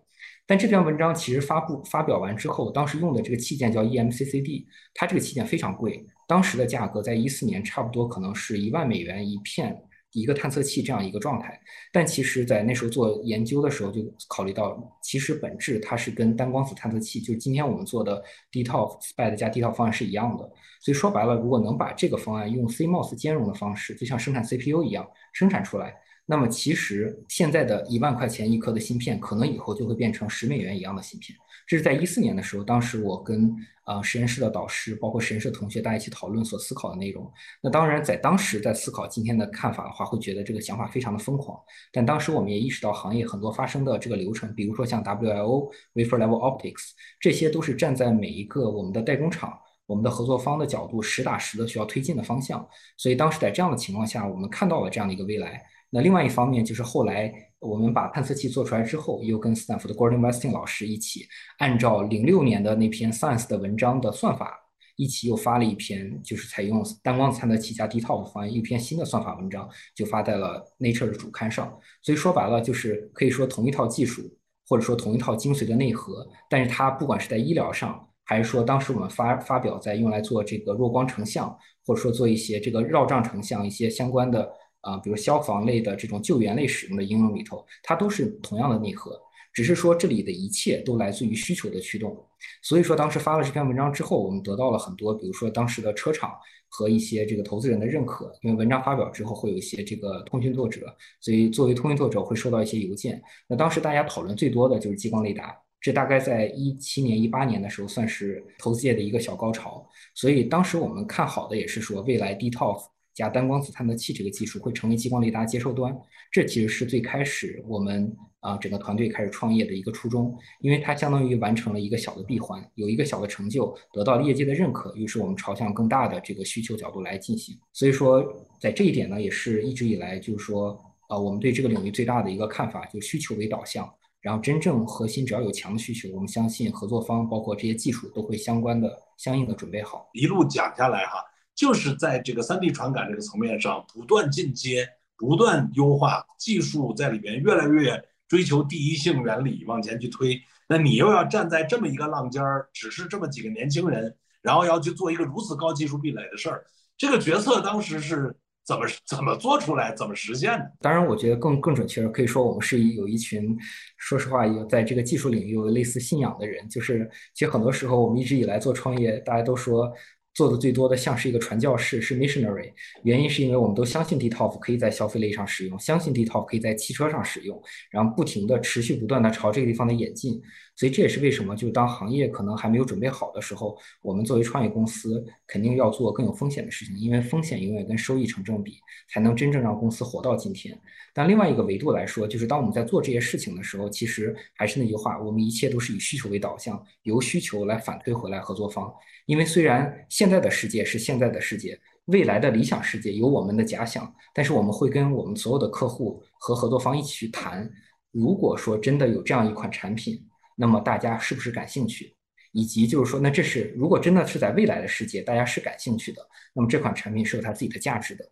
[0.47, 9.77] 但这篇文章其实发布发表完之后，当时用的这个器件叫 EMCCD，它这个器件非常贵，当时的价格在一四年差不多可能是一万美元一片
[10.13, 11.61] 一个探测器这样一个状态。
[11.93, 20.45] 但其实，在那时候做研究的时候，就考虑到其实本质它是跟单光子探测器，就是今天我们做的 DTOF SPAD 加 DTOF 方案是一样的。
[20.81, 25.93] 所以说白了，如果能把这个方案用 CMOS 兼容的方式，就像生产 CPU 一样生产出来。
[26.29, 31.39] 那么其实现在的一万块钱一颗的芯片，可能以后就会变成十美元一样的芯片。
[31.69, 33.53] 这是在一四年的时候，当时我跟
[33.87, 37.29] 呃实验室的导师，包括实验室同学，大家一起讨论所思考的内容。
[37.61, 41.57] 那当然在当时在思考今天的看法的话，会觉得这个想法非常的疯狂。
[41.93, 52.65] 但当时我们也意识到行业很多发生的这个流程，比如说像 WLO Wafer Level Optics，这些都是站在每一个我们的代工厂、我们的合作方的角度，实打实的需要推进的方向。
[52.97, 55.65] 所以当时在这样的情况下，我们看到了这样的一个未来。
[55.91, 61.27] 那另外一方面就是后来我们把探测器做出来之后，又跟斯坦福的 Gordon Westin 老师一起，
[61.59, 64.53] 按照零六年的那篇 Science 的文章的算法，
[64.97, 71.79] 一起又发了一篇，就是采用单光子探测器加 DTOF 方案一篇新的算法文章，就发在了 Nature 的主刊上。
[72.03, 74.23] 所以说白了，就是可以说同一套技术，
[74.69, 84.51] 或者说同一套精髓的内核，但是它不管是在医疗上，还是说当时我们发发表在用来做这个弱光成像，或者说做一些这个绕障成像一些相关的。
[84.87, 89.21] 啊，比如消防类的这种救援类使用的应用里头，它都是同样的内核，
[89.53, 92.17] 只是说这里的一切都来自于需求的驱动。
[92.63, 96.33] 所以说，当时发了这篇文章之后，我们得到了很多，比如说当时的车厂
[96.69, 98.33] 和一些这个投资人的认可。
[98.43, 100.87] 因为文章发表之后，会有一些这个通讯作者，
[101.21, 103.21] 所以作为通讯作者会收到一些邮件。
[103.49, 109.85] 那当时大家讨论最多的就是激光雷达，这大概在一七年、一八年的时候，算是投资界的一个小高潮。
[110.15, 112.96] 所以当时我们看好的也是说，未来 DTOF。
[113.17, 115.97] 加单光子探测器这个技术会成为激光雷达接收端。
[116.31, 127.59] 这其实是最开始我们啊整个团队开始创业的一个初衷，因为它相当于完成了一个小的闭环，有一个小的成就得到业界的认可，于是我们朝向更大的这个需求角度来进行。
[127.73, 128.23] 所以说，
[128.61, 133.91] 在这一点呢，也是一直以来就是说，呃，我们对这个领域最大的一个看法，就需求为导向。
[134.21, 140.11] 然后真正核心只要有强的需求，我们相信合作方包括这些技术都会相关的相应的准备好。
[140.13, 141.25] 一路讲下来哈，
[141.57, 150.41] 就是在这个三 D 传感这个层面上不断进阶、不断优化技术，在里面越来越追求第一性原理往前去推。
[150.69, 156.65] 那你又要站在这么一个浪尖儿，只是这么几个年轻人，然后要去做一个如此高技术壁垒的事儿，
[156.97, 158.37] 这个决策当时是。
[158.67, 159.95] 怎么怎么做出来？
[159.95, 160.73] 怎么实现的？
[160.81, 163.57] 当然，我觉得更更准确的可以说，我们是有一群，
[163.97, 166.69] 说实话，有在这个技术领域有类似信仰的人。
[166.69, 169.93] 就是其实很多时候，我们一直以来做创业，大家都说。
[170.37, 172.71] 做的最多的像是一个传教士，是 missionary。
[173.05, 177.59] 原因是因为我们都相信 DTOF 可以在消费类上使用，相信 DTOF 可以在汽车上使用，
[177.91, 180.39] 然后不停的、持续不断的朝这个地方的演进。
[180.77, 188.75] 所以这也是为什么，就当行业可能还没有准备好的时候，我们作为创业公司肯定要做更有风险的事情，因为风险永远跟收益成正比，
[189.09, 190.79] 才能真正让公司活到今天。
[191.15, 198.93] 但另外一个维度来说，就是当我们在做这些事情的时候，其实还是那句话，我们一切都是以需求为导向，由需求来反推回来合作方。
[199.25, 207.69] 因为虽然现在的世界是现在的世界，未来的理想世界有我们的假想，但是我们会跟我们所有的客户和合作方一起去谈。
[208.13, 210.23] 如果说真的有这样一款产品，
[210.57, 212.13] 那么大家是不是感兴趣？
[212.53, 218.25] 以及就是说，那这是如果真的是在未来的世界，大家是感兴趣的，那么这款产品是有它自己的价值的。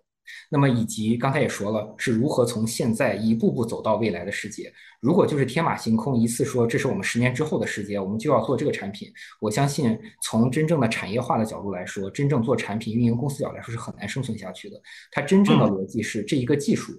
[0.49, 4.73] 那么以及刚才也说了，是如何从现在一步步走到未来的世界。
[5.01, 9.13] 如果就是天马行空，一次说这是我们十年之后的世界，我们就要做这个产品。
[9.39, 14.81] 我相信从真正的产业化的角度来说，真正做产品运营公司角度来说是很难生存下去的。
[15.13, 16.99] 它真正的逻辑是这一个技术，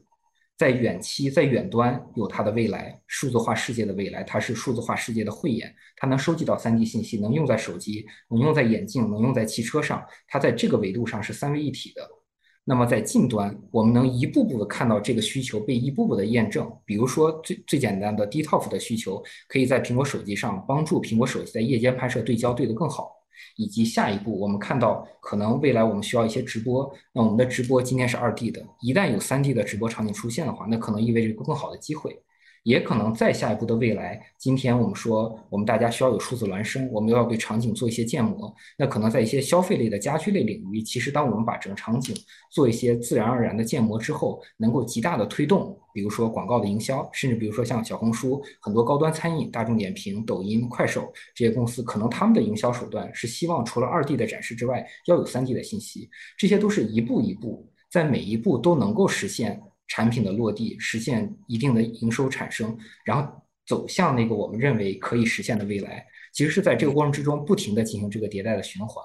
[0.57, 12.07] 在远期在远端有它的未来，数字化世界的未来，它是数字化世界的慧眼，它能收集到三 D 信息，能用在手机，能用在眼镜，能用在汽车上，它在这个维度上是三位一体的。
[12.63, 16.71] 那么在近端，我们能一步步的看到这个需求被一步步的验证。
[16.85, 23.14] 比如说最最简单的 DTOF 的需求，可以在苹果手机上帮助苹果手机在夜间拍摄对焦对得更好。
[23.55, 32.21] 以及下一步，我们看到可能未来我们需要一些直播，那我们的直播今天是二 D 的，一旦有三 D 的直播场景出现的话，那可能意味着一个更好的机会。
[32.65, 38.51] 也可能在下一步的未来，今天我们说我们大家需要有数字孪生，我们要对场景做一些建模。
[38.75, 42.15] 那可能在一些消费类的家居类领域，其实当我们把整个场景
[42.51, 56.09] 做一些自然而然的建模之后，能够极大的推动，比如说广告的营销，甚至比如说像小红书很多高端餐饮、大众点评、抖音、快手这些公司，可能他们的营销手段是希望除了二 D 的展示之外，要有三 D 的信息。
[56.35, 59.61] 这些都是一步一步，在每一步都能够实现。
[59.87, 63.31] 产品的落地，实现一定的营收产生，然后
[63.65, 69.03] 走向那个我们认为可以实现的未来，其实是在这个过程之中不停的进行这个迭代的循环。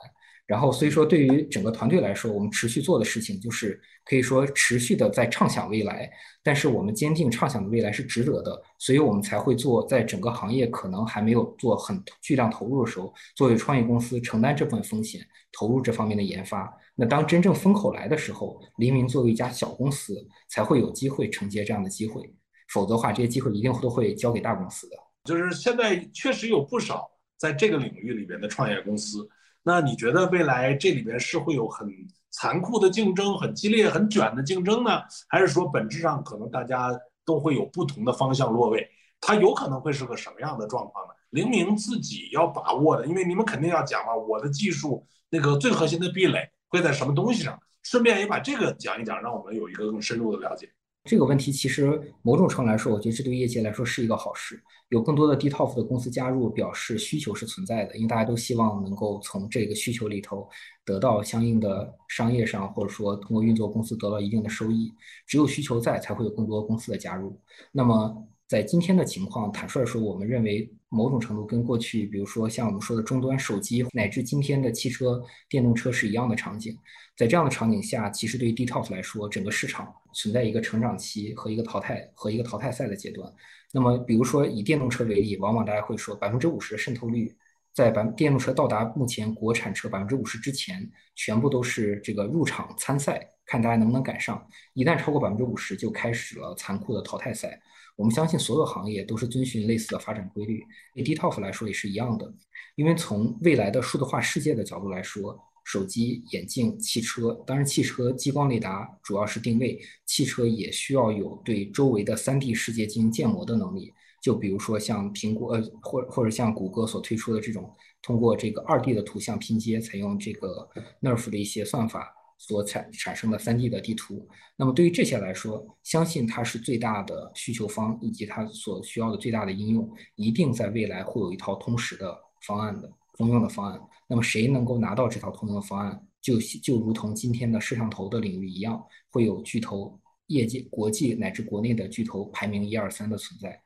[0.50, 6.10] 然后，所以说对于整个团队来说，我们持续做的事情就是可以说持续的在畅想未来，
[6.42, 16.68] 但是我们坚定畅想的未来是值得的，所以我们才会做在整个行业可能还没有做很巨量投入的时候，作为创业公司承担这部分风险，投入这方面的研发。
[16.96, 20.16] 那当真正风口来的时候，黎明作为一家小公司
[20.48, 22.28] 才会有机会承接这样的机会，
[22.72, 24.96] 否则的话，这些机会一定都会交给大公司的。
[25.26, 27.08] 就是现在确实有不少
[27.38, 29.28] 在这个领域里边的创业公司。
[29.62, 31.88] 那你觉得未来这里边是会有很
[32.30, 38.88] 残酷的竞争、很激烈、很卷的竞争呢，还是说本质上可能大家都会有不同的方向落位？
[39.20, 41.12] 它有可能会是个什么样的状况呢？
[41.30, 47.60] 黎明自己要把握的，因为你们肯定要讲嘛，我的技术那个最核心的壁垒会在什么东西上？
[47.82, 50.70] 顺便也把这个讲一讲，让我们有一个更深入的了解。
[51.04, 54.62] 这个问题其实某种程度来说，我觉得这对业界来说是一个好事。
[54.90, 60.48] 有更多的 DTOF 的公司加入，表示需求是存在的，因为大家都希望能够从这个需求里头
[60.84, 64.92] 得到相应的商业上，或者说通过运作公司得到一定的收益。
[65.26, 67.40] 只有需求在，才会有更多公司的加入。
[67.72, 76.76] 那么在今天的情况，坦率说，我们认为某种程度跟过去，比如说像我们说的终端手机，乃至今天的汽车、电动车是一样的场景。
[77.16, 83.32] 在这样的场景下，其实对于 DTOF 来说，整个市场存在一个成长期和一个淘汰和一个淘汰赛的阶段。
[83.72, 87.32] 那么，比如说以电动车为例，往往大家会说百分之五十的渗透率，
[87.72, 94.44] 在百电动车到达目前国产车百分之五十之前，全部都是这个入场参赛，看大家能不能赶上。
[94.74, 97.62] 一旦超过百分之五十，就开始了残酷的淘汰赛。
[98.00, 102.32] 我们相信所有行业都是遵循类似的发展规律，对 DTOF 来说也是一样的。
[102.74, 107.34] 因为从未来的数字化世界的角度来说，手机、眼镜、汽车。
[107.46, 113.92] 当然，汽车激光雷达主要是定位，汽车也需要有对周围的 3D 世界进行建模的能力。
[114.22, 120.66] 就比如说像苹果呃，或或者像谷歌所推出的这种通过这个 2D 的图像拼接，采用这个
[121.02, 122.14] NeRF 的一些算法。
[122.42, 124.26] 所产产生的 3D 的地图，
[124.56, 133.78] 那么对于这些来说，相信它是最大的需求方，以及它所需要的最大的应用，一定在未来会有一套通识的方案的通用的方案。
[134.08, 143.60] 那么谁能够拿到这套通用的方案，就就如同今天的摄像头的领域一样，会有巨头、业界、国际乃至国内的巨头排名一二三的存在。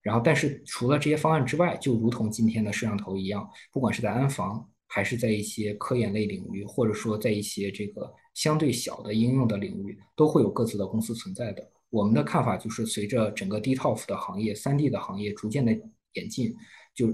[0.00, 4.70] 然后，但是除了这些方案之外，就如同今天的摄像头一样，不管是在安防。
[4.86, 11.70] 还是在一些科研类领域，或者说在一些这个相对小的应用的领域，都会有各自的公司存在的。
[11.90, 15.72] 我们的看法就是，随着整个 DTOF 的行业、3D 的行业逐渐的
[16.14, 16.54] 演进，
[16.94, 17.08] 就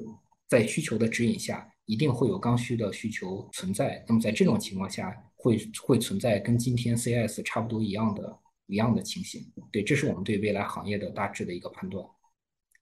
[0.48, 4.02] 在需求的指引下，一定会有刚需的需求存在。
[4.08, 9.42] 那么在这种情况下，会会存在跟今天 CS 差不多一样的一样的情形。
[9.70, 12.04] 对，这是我们对未来行业的大致的一个判断。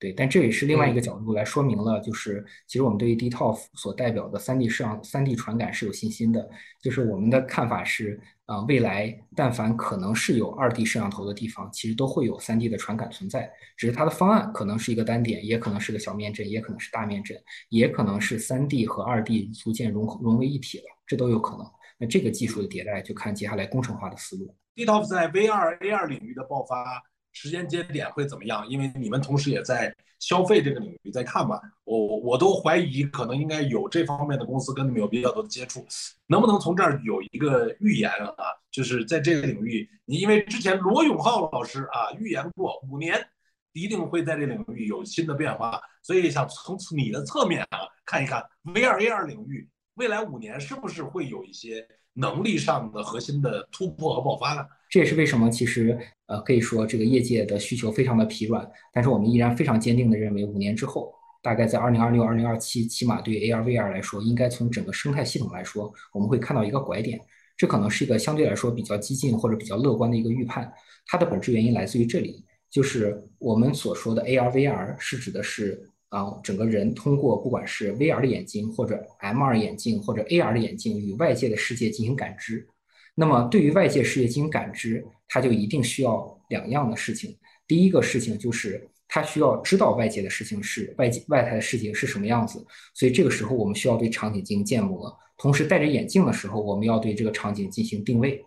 [0.01, 6.49] 对，但这也是另外一个角度来说明了，就是其实我们对于 DTOF 所代表的 3D 摄像、3D 传感是有信心的。
[6.81, 13.51] 就是我们的看法是，啊，未来但凡可能是有 2D 摄像头的地方，其实都会有 3D 的传感存在。
[13.77, 17.37] 只是它的方案可能是一个单点，也可能是个小面阵，也可能是大面阵，
[17.69, 21.67] 也可能是 3D 和 2D 逐渐融融为一体了，这都有可能。
[21.99, 24.55] 那这个技术的迭代，就看接下来工程化的思路。
[24.77, 27.03] DTOF 在 VR、AR 领域的爆发。
[27.41, 28.69] 时间节点会怎么样？
[28.69, 35.87] 因为你们同时也在消费这个领域在看嘛，我我都怀疑可能应该有这方面的公司跟你们有比较多的接触，
[36.27, 38.45] 能不能从这儿有一个预言啊？
[38.73, 43.25] 就是在这个领域，你因为之前罗永浩老师啊预言过五年
[43.73, 51.87] 一定会在这领域有新的变化，所以想从你的侧面啊看一看 VR AR 领域未来五年是不是会有一些
[52.19, 54.67] 能力上的核心的突破和爆发呢？
[54.91, 67.21] 这也是为什么，其实呃，可以说这个业界的需求非常的疲软，但是我们依然非常坚定的认为，五年之后，大概在二零二六、二零二七，起码对于 AR、VR 来说，应该从整个生态系统来说，我们会看到一个拐点。
[67.57, 70.73] 这可能是一个相对来说比较激进或者比较乐观的一个预判。
[71.07, 82.67] 它的本质原因来自于这里，就是我们所说的 AR、VR 是指的是啊，整个人通过不管是 VR 的眼镜或者 MR 眼镜或者 AR 的眼镜与外界的世界进行感知。
[83.15, 87.37] 那么，对于外界世界进行感知，它就一定需要两样的事情。
[87.67, 92.65] 第一个事情就是，它需要知道外界的事情是外界外在的世界是什么样子。
[92.95, 98.43] 所以这个时候，我们需要对场景进行建模，同时戴着眼镜的时候，我们要对这个场景进行定位。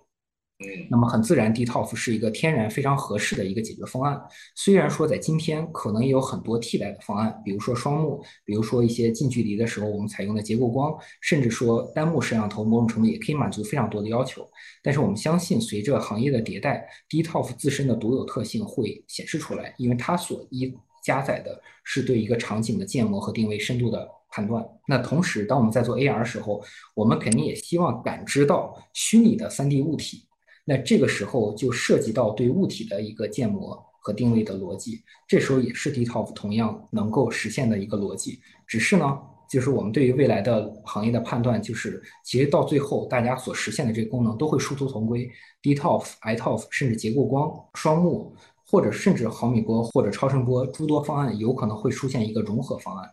[0.89, 4.21] 那么很自然，DTOF 是一个天然非常合适的一个解决方案。
[4.55, 14.47] 虽然说在今天可能也有很多替代的方案，比如说双目，比如说一些近距离的时候我们采用的结构光，甚至说单目摄像头，某种程度也可以满足非常多的要求。
[14.83, 24.63] 但是我们相信，随着行业的迭代，DTOF 自身的独有特性会显示出来，因为它所依加载的是对一个场景的建模和定位深度的判断。
[24.87, 30.25] 那同时，当我们在做 AR 时候，我们肯定也希望感知到虚拟的 3D 物体。
[30.71, 38.39] 那这个时候就涉及到对物体的一个建模和定位的逻辑，这时候也是 DTOF 同样能够实现的一个逻辑。
[38.65, 45.29] 只是呢，就是我们对于未来的行业的判断，就是其实到最后大家所实现的这个功能都会殊途同归。
[45.61, 48.33] DTOF、iTOF 甚至结构光、双目，
[48.65, 53.09] 或者甚至毫米波或者超声波诸多方案，有可能会出现一个融合方案。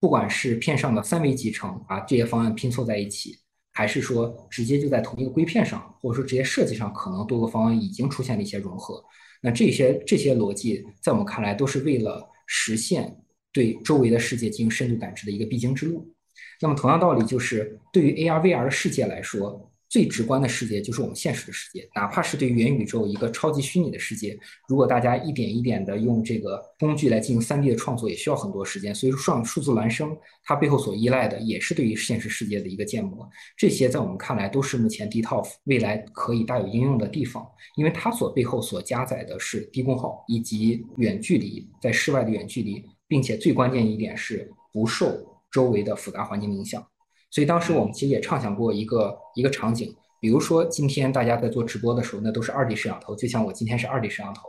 [0.00, 3.36] 不管是片上的三维集成，把这些方案拼凑在一起。
[3.74, 9.04] 还是说直接就在同一个硅片上，或者说直接设计上，可能多个方案已经出现了一些融合。
[9.42, 13.18] 那这些这些逻辑，在我们看来，都是为了实现
[13.52, 16.14] 对周围的世界进行深度感知的一个必经之路。
[16.60, 19.70] 那么同样道理，就是对于 AR、VR 的世界来说。
[19.94, 28.92] 最直观的世界就是我们现实的世界，哪怕是对元宇宙一个超级虚拟的世界，如果大家一点一点的用这个工具来进行三 D 的创作，也需要很多时间。
[28.92, 33.24] 所以说，上数字孪生它背后所依赖的也是对于现实世界的一个建模。
[33.56, 46.84] 这些在我们看来都是目前 DTOF 未来可以大有应用的地方，因为它所背后所加载的是低功耗以及远距离在室外的远距离，并且最关键一点是不受周围的复杂环境影响。
[47.34, 54.42] 所以当时我们其实也畅想过一个一个场景，比如说今天大家在做直播的时候，那都是二 D 摄像头，就像我今天是二 D 摄像头。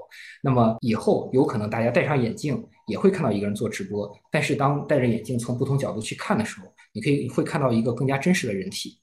[0.43, 8.99] 那么以后有可能大家戴上眼镜也会看到一个人做直播，但是当戴着眼镜从不同角度去看的时候，你可以会看到一个更加真实的人体。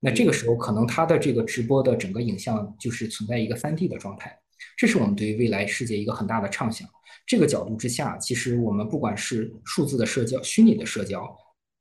[0.00, 4.34] 那这个时候可能他的这个直播的整个影像就是存在一个三 D 的状态。
[4.78, 6.88] 这是我们对于未来世界一个很大的畅想。
[7.26, 11.36] 这个角度之下，其实我们不管是数字的社交、虚拟的社交。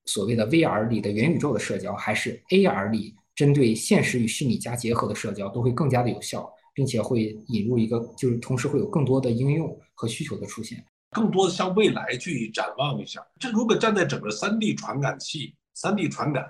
[0.05, 10.83] 所谓的 VR 里的元宇宙的社交，还是 AR 里针对现实与虚拟加结合的社交都会更加的有效，并且会引入一个就是同时会有更多的应用和需求的出现。
[11.11, 13.25] 更多的向未来去展望一下。
[13.39, 16.45] 这如果站在整个三 D 传感器、三 D 传感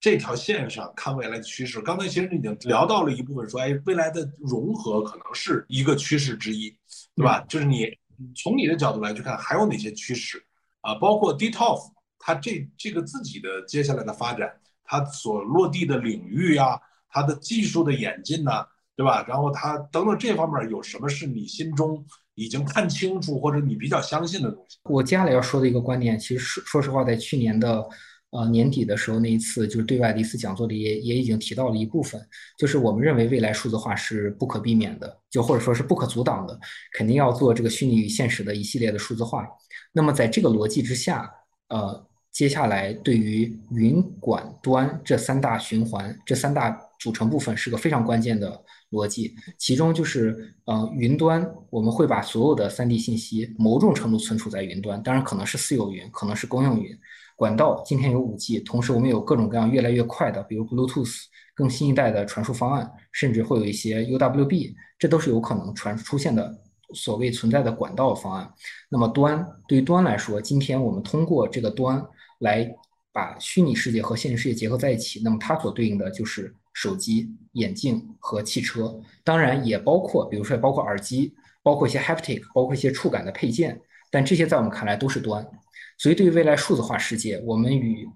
[0.00, 6.74] 这条线上看未来的趋势，刚才其实已经聊到了一部分，说哎，未来的融合可能是一个趋势之一，
[7.14, 7.44] 对吧？
[7.48, 7.90] 就是你
[8.34, 10.42] 从你的角度来去看，还有哪些趋势
[10.80, 10.94] 啊？
[10.94, 14.50] 包括 DTOF 它这这个自己的接下来的发展，
[14.84, 19.24] 它所落地的领域啊，它的技术的演进呐，对吧？
[19.28, 22.04] 然后它等等这方面有什么是你心中
[22.34, 24.78] 已经看清楚或者你比较相信的东西？
[24.84, 27.84] 我接下来要说的一个观点，其实说说实话，在去年的
[28.30, 32.20] 呃年底的时候那一次就是对外的一次讲座里也也已经提到了一部分，
[32.58, 36.58] 就是我们认为未来数字化是不可避免的，就或者说是不可阻挡的，
[36.92, 39.46] 肯定要做这个虚拟与现实的一系列的数字化。
[39.92, 41.30] 那么在这个逻辑之下，
[41.68, 42.06] 呃。
[42.32, 49.34] 接下来，对于云管端这三大循环、这三大组成部分是个非常关键的逻辑。
[49.56, 56.94] 其中就是，呃，云端我们会把所有的三 D 信息某种程度存储在云端，当然可能是私有云，可能是公用云。
[57.36, 61.22] 管道今天有五 G，同时我们有各种各样越来越快的，比如 Bluetooth
[61.54, 66.65] 更新一代的传输方案，甚至会有一些 UWB，这都是有可能传出现的。
[66.94, 68.52] 所谓存在的管道方案。
[68.88, 72.06] 那么端对于端来说，今天我们通过这个端。
[72.40, 72.70] 来
[73.14, 83.80] 把虚拟世界和现实世界结合在一起，那么它所对应的就是手机、眼镜和汽车，当然也包括，比如说包括耳机，包括一些 haptic，包括一些触感的配件，
[84.10, 85.48] 但这些在我们看来都是端。
[85.96, 88.06] 所以对于未来数字化世界，我们与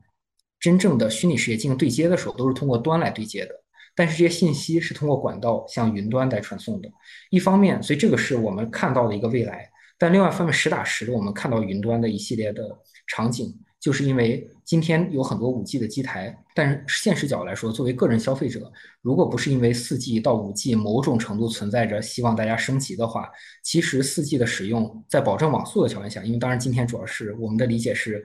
[0.58, 3.59] 真正的虚拟世界进行对接的时候，都是通过端来对接的。
[4.00, 6.90] 但是这些信息是通过管道向云端来传送的。
[7.28, 13.54] 一方面，所以这个是我们看到的一个未来，但另外一方面，实打实的我们看到云端的一系列的场景。
[13.78, 18.72] 就是因为今天有很多五 G 的机台，但是现实角来说，作为个人消费者，
[19.02, 23.28] 如果不是因为四 G 到五 G 某种程度存在着希望大家升级的话，
[23.62, 28.24] 其实四 G 的使用在保证网速的条件下，因为当然今天主要是我们的理解是。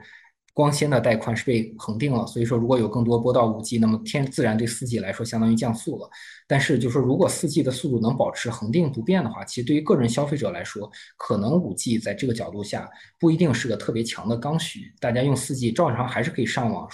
[0.56, 6.08] 光纤的带宽是被恒定了，所以说如果有更多波到五 G，那么天自然对四 G 来说相当于降速了。
[6.46, 12.88] 但是就是说，如果四 G 的速度能保持恒定不变的话，其实对于个人消费者来说，可能五 G 在这个角度下
[13.20, 14.90] 不一定是个特别强的刚需。
[14.98, 16.88] 大家用四 G 照常还是可以上网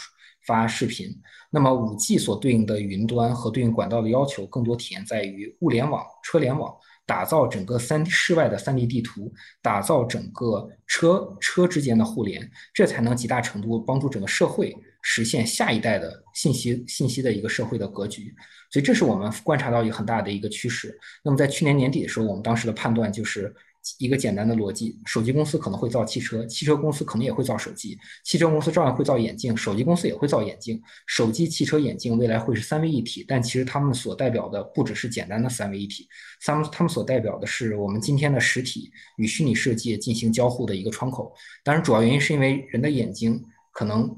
[0.45, 1.17] 发视频。
[1.49, 6.75] 那么五 G 所对应的云端和对应管道的要求，更多体现在于物联网、车联网。
[7.07, 18.35] 打造整个三室外的三 D 地图，打造整个车车之间的互联，这才能极大程度帮助整个社会实现下一代的信息信息的一个社会的格局。
[18.71, 20.99] 所以，这是我们观察到一个很大的一个趋势。
[21.23, 23.55] 那么，在去年年底的时候，我们当时的判断就是。
[23.99, 36.07] 一个简单的逻辑，手机公司可能会造汽车，汽车公司可能也会造手机，汽车公司照样会造眼镜，手机公司也会造眼镜，手机、汽车、眼镜未来会是三位一体，但其实他们所代表的不只是简单的三位一体，
[36.45, 41.35] 他们他们所代表的是我们今天的实体与虚拟世界进行交互的一个窗口。
[41.65, 44.09] 当然，主要原因是因为人的眼睛可能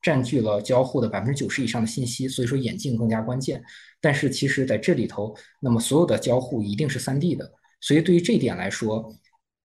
[0.00, 3.62] 占据了交互的百分之九十以上的信息，所以说眼镜更加关键。
[4.00, 7.52] 但是其实在这里头，那么所有的交互一定是三 D 的。
[7.80, 9.14] 所以，对于这一点来说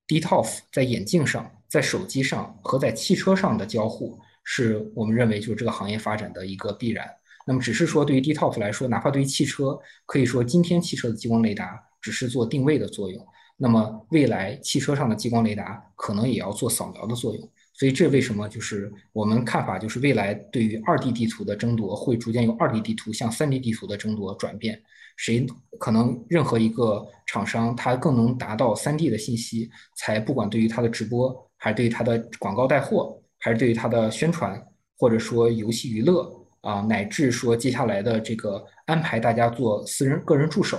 [0.08, 7.08] ，DTOF 在眼镜上、在手机上和在汽车上的交互，是我们认为就是这个行业发展的一个必然。
[7.46, 13.24] 那么，只是说对于 DTOF 来说，哪怕对于汽车，可以说今天汽车的激光雷达只是做定位的作用，
[13.58, 17.50] 那么未来汽车上的激光雷达可能也要做扫描的作用。
[17.78, 24.82] 所以，这为什么就是我们看法就是未来对于二 D 地图的争夺会逐渐由二 D 地图向三 D 地图的争夺转变。
[25.18, 25.46] 谁
[25.78, 34.62] 可能任何一个厂商，它更能达到三 D 的信息，才不管对于它的直播，还是对于它的广告带货，还是对于它的宣传，
[34.98, 36.30] 或者说游戏娱乐
[36.62, 40.78] 啊，乃至说接下来的这个安排大家做私人个人助手，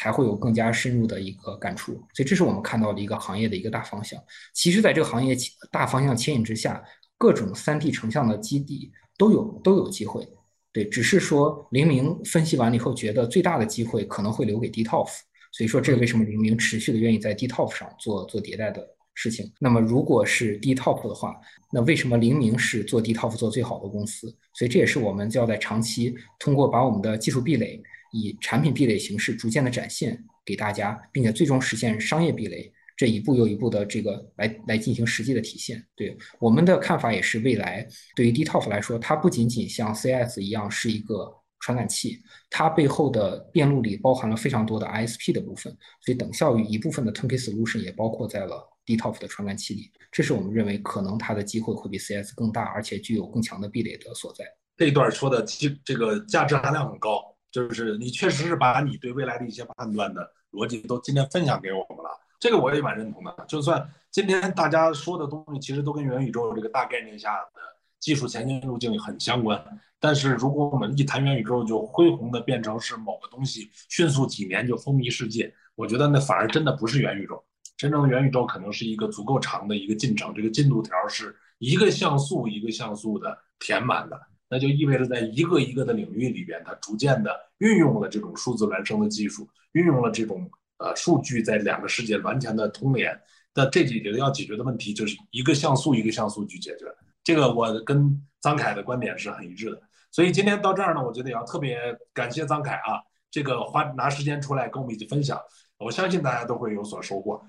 [0.00, 1.92] 才会有更加深入的一个感触。
[2.14, 4.18] 所以这是我们看到的一个行业的一个大方向。
[4.54, 5.36] 其实，在这个行业
[5.70, 6.82] 大方向牵引之下，
[7.18, 10.26] 各种三 D 成像的基地都有都有机会。
[10.72, 15.10] 对，只是说黎明分析完了以后，觉得最大的机会可能会留给 DTOF，
[15.52, 18.82] 所以说这为什么黎明持续的愿意在 DTOF 上做做迭代的
[19.14, 19.52] 事情。
[19.58, 21.36] 那么如果是 DTOF 的话，
[21.70, 24.34] 那为什么黎明是做 DTOF 做最好的公司？
[24.54, 27.82] 所以这也是我们就要在长期通过把我们的技术壁垒
[28.12, 32.72] 以产品壁垒形式逐渐的展现给大家，并且最终实现商业壁垒。
[32.96, 49.90] 这一步又一步的这个来来进行实际的体现，对我们的看法也是，未来对于 DTOF 来说，它不仅仅像 CS 一样是一个传感器，它背后的电路里包含了非常多的 ISP 的部分，所以等效于一部分的 Turnkey Solution 也包括在了 DTOF 的传感器里。
[50.12, 54.44] 这是我们认为可能它的机会会比 CS 更大，而且具有更强的壁垒的所在。
[54.76, 63.34] 这一段说的其这个价值含量很高，就是你确实是把你对未来的一些判断的逻辑都今天分享给我们了，这个我也蛮认同的。
[63.48, 67.60] 就算今天大家说的东西其实都跟元宇宙这个大概念下的
[67.98, 69.62] 技术前进路径很相关，
[69.98, 77.42] 但是如果我们一谈元宇宙就恢宏的变成是某个东西迅速几年就风靡世界，我觉得那反而真的不是元宇宙。
[77.76, 84.20] 真正的元宇宙可能是一个足够长的一个进程，这个进度条是一个像素一个像素的填满的，
[84.50, 93.16] 那就意味着在一个一个的领域里边，它逐渐的运用了这种数字孪生的技术，运用了这种呃数据在两个世界完全的通联。
[93.54, 96.84] 那这几个要解决的问题就是一个像素一个像素去解决。
[97.22, 99.80] 这个我跟张凯的观点是很一致的。
[100.10, 101.78] 所以今天到这儿呢，我觉得也要特别
[102.12, 102.98] 感谢张凯啊，
[103.30, 105.38] 这个花拿时间出来跟我们一起分享，
[105.78, 107.40] 我相信大家都会有所收获。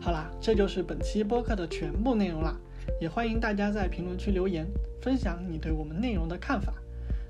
[0.00, 2.56] 好啦，这就是本期播客的全部内容啦，
[3.00, 4.66] 也欢迎大家在评论区留言，
[5.00, 6.74] 分享你对我们内容的看法。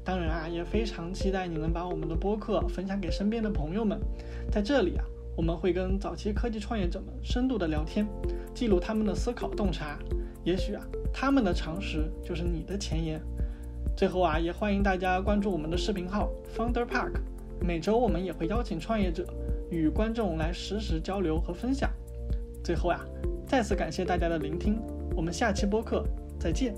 [0.02, 4.00] 当然啊，也非常期待你能把我们的播客分享给身边的朋友们。
[4.50, 5.04] 在这里啊，
[5.36, 8.06] 我们会跟早期科技创业者们深度的聊天，
[8.54, 9.98] 记录他们的思考洞察。
[10.42, 10.82] 也许啊，
[11.12, 13.20] 他们的常识就是你的前沿。
[13.94, 17.20] 最后啊，也欢迎大家关注我们的视频号 Founder Park，
[17.60, 19.26] 每周我们也会邀请创业者
[19.70, 21.90] 与观众来实时交流和分享。
[22.64, 23.04] 最后啊，
[23.46, 24.80] 再次感谢大家的聆听，
[25.16, 26.04] 我们下期播客
[26.38, 26.74] 再见。